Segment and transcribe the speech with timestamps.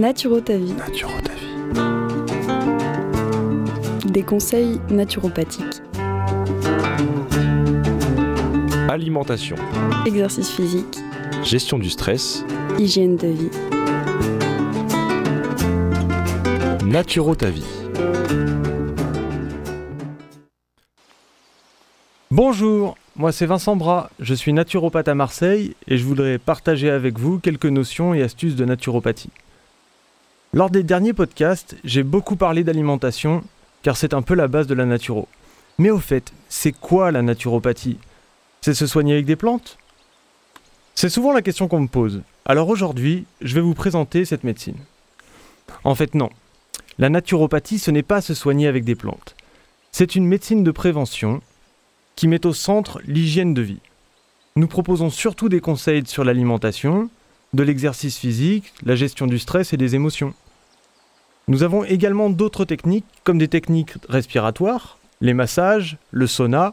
[0.00, 0.72] Naturo ta vie.
[0.72, 1.44] Naturo ta vie.
[4.10, 5.82] Des conseils naturopathiques.
[8.88, 9.56] Alimentation.
[10.06, 10.96] Exercice physique.
[11.44, 12.46] Gestion du stress.
[12.78, 13.50] Hygiène de vie.
[16.86, 17.66] Naturo ta vie.
[22.30, 27.18] Bonjour, moi c'est Vincent Bras, je suis naturopathe à Marseille et je voudrais partager avec
[27.18, 29.28] vous quelques notions et astuces de naturopathie.
[30.52, 33.44] Lors des derniers podcasts, j'ai beaucoup parlé d'alimentation
[33.84, 35.28] car c'est un peu la base de la naturo.
[35.78, 37.98] Mais au fait, c'est quoi la naturopathie?
[38.60, 39.78] C'est se soigner avec des plantes?
[40.96, 42.22] C'est souvent la question qu'on me pose.
[42.44, 44.76] Alors aujourd'hui, je vais vous présenter cette médecine.
[45.84, 46.30] En fait non.
[46.98, 49.36] La naturopathie, ce n'est pas se soigner avec des plantes.
[49.92, 51.42] C'est une médecine de prévention
[52.16, 53.80] qui met au centre l'hygiène de vie.
[54.56, 57.08] Nous proposons surtout des conseils sur l'alimentation,
[57.54, 60.34] de l'exercice physique, la gestion du stress et des émotions.
[61.50, 66.72] Nous avons également d'autres techniques comme des techniques respiratoires, les massages, le sauna,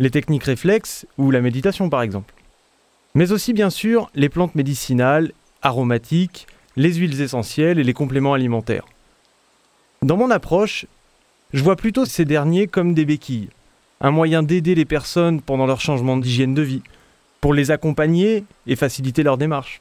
[0.00, 2.34] les techniques réflexes ou la méditation par exemple.
[3.14, 5.30] Mais aussi bien sûr les plantes médicinales,
[5.62, 8.84] aromatiques, les huiles essentielles et les compléments alimentaires.
[10.02, 10.86] Dans mon approche,
[11.52, 13.50] je vois plutôt ces derniers comme des béquilles,
[14.00, 16.82] un moyen d'aider les personnes pendant leur changement d'hygiène de vie,
[17.40, 19.80] pour les accompagner et faciliter leur démarche.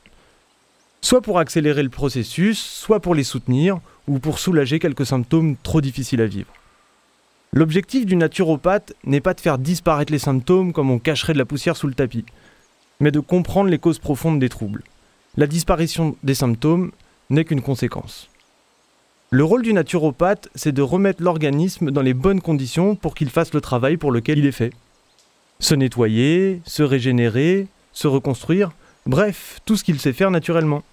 [1.01, 5.81] Soit pour accélérer le processus, soit pour les soutenir ou pour soulager quelques symptômes trop
[5.81, 6.51] difficiles à vivre.
[7.51, 11.45] L'objectif du naturopathe n'est pas de faire disparaître les symptômes comme on cacherait de la
[11.45, 12.25] poussière sous le tapis,
[12.99, 14.83] mais de comprendre les causes profondes des troubles.
[15.35, 16.91] La disparition des symptômes
[17.29, 18.29] n'est qu'une conséquence.
[19.31, 23.53] Le rôle du naturopathe, c'est de remettre l'organisme dans les bonnes conditions pour qu'il fasse
[23.53, 24.73] le travail pour lequel il est fait.
[25.59, 28.71] Se nettoyer, se régénérer, se reconstruire,
[29.05, 30.83] bref, tout ce qu'il sait faire naturellement.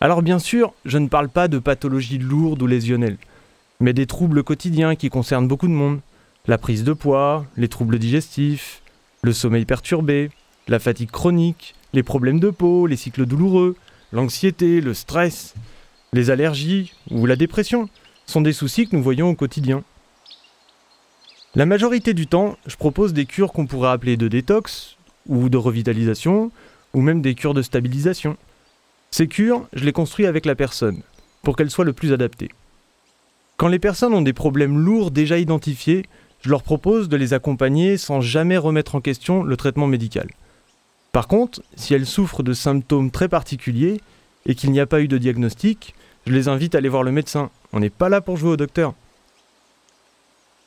[0.00, 3.18] Alors bien sûr, je ne parle pas de pathologies lourdes ou lésionnelles,
[3.80, 6.00] mais des troubles quotidiens qui concernent beaucoup de monde.
[6.46, 8.82] La prise de poids, les troubles digestifs,
[9.22, 10.30] le sommeil perturbé,
[10.66, 13.76] la fatigue chronique, les problèmes de peau, les cycles douloureux,
[14.12, 15.54] l'anxiété, le stress,
[16.12, 17.88] les allergies ou la dépression
[18.26, 19.84] sont des soucis que nous voyons au quotidien.
[21.54, 24.96] La majorité du temps, je propose des cures qu'on pourrait appeler de détox
[25.26, 26.50] ou de revitalisation
[26.94, 28.36] ou même des cures de stabilisation.
[29.10, 31.02] Ces cures, je les construis avec la personne
[31.42, 32.50] pour qu'elles soient le plus adaptées.
[33.56, 36.04] Quand les personnes ont des problèmes lourds déjà identifiés,
[36.40, 40.28] je leur propose de les accompagner sans jamais remettre en question le traitement médical.
[41.12, 44.00] Par contre, si elles souffrent de symptômes très particuliers
[44.46, 45.94] et qu'il n'y a pas eu de diagnostic,
[46.26, 47.50] je les invite à aller voir le médecin.
[47.72, 48.94] On n'est pas là pour jouer au docteur.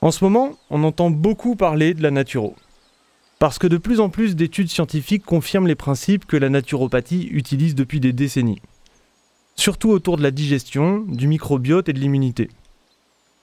[0.01, 2.55] En ce moment, on entend beaucoup parler de la naturo.
[3.40, 7.75] Parce que de plus en plus d'études scientifiques confirment les principes que la naturopathie utilise
[7.75, 8.62] depuis des décennies.
[9.56, 12.50] Surtout autour de la digestion, du microbiote et de l'immunité.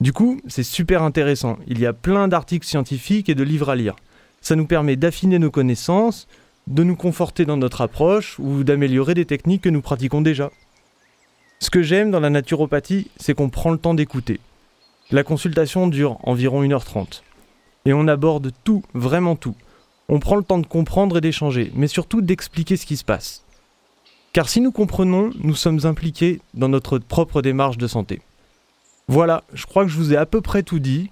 [0.01, 1.57] Du coup, c'est super intéressant.
[1.67, 3.95] Il y a plein d'articles scientifiques et de livres à lire.
[4.41, 6.27] Ça nous permet d'affiner nos connaissances,
[6.67, 10.51] de nous conforter dans notre approche ou d'améliorer des techniques que nous pratiquons déjà.
[11.59, 14.39] Ce que j'aime dans la naturopathie, c'est qu'on prend le temps d'écouter.
[15.11, 17.21] La consultation dure environ 1h30.
[17.85, 19.55] Et on aborde tout, vraiment tout.
[20.09, 23.43] On prend le temps de comprendre et d'échanger, mais surtout d'expliquer ce qui se passe.
[24.33, 28.21] Car si nous comprenons, nous sommes impliqués dans notre propre démarche de santé.
[29.07, 31.11] Voilà, je crois que je vous ai à peu près tout dit.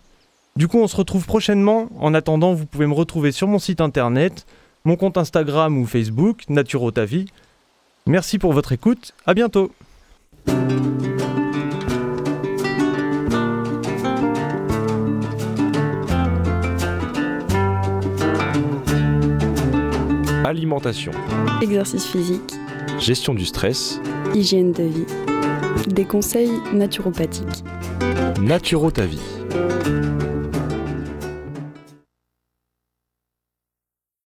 [0.56, 1.90] Du coup, on se retrouve prochainement.
[2.00, 4.46] En attendant, vous pouvez me retrouver sur mon site internet,
[4.86, 7.28] mon compte Instagram ou Facebook, Naturotavie.
[8.08, 9.72] Merci pour votre écoute, à bientôt
[20.52, 21.14] Alimentation.
[21.62, 22.56] Exercice physique.
[23.00, 24.02] Gestion du stress.
[24.36, 25.06] Hygiène de vie.
[25.88, 27.64] Des conseils naturopathiques.
[28.42, 29.22] Naturo ta vie.